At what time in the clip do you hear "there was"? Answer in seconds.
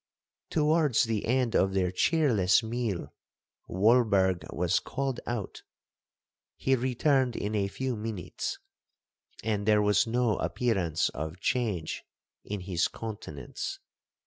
9.67-10.07